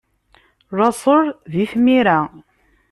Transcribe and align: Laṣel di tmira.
Laṣel 0.77 1.25
di 1.51 1.63
tmira. 1.71 2.19